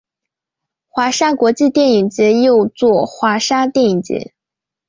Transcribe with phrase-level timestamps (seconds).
[0.87, 4.33] 华沙国际电影节又作华沙电影节。